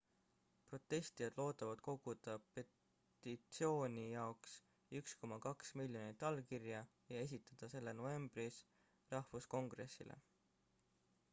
[0.69, 4.55] protestijad loodavad koguda petitsiooni jaoks
[5.01, 6.79] 1,2 miljonit allkirja
[7.15, 8.59] ja esitada selle novembris
[9.15, 10.19] rahvuskongressile